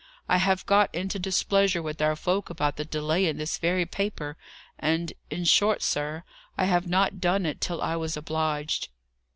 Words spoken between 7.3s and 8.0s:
it, till I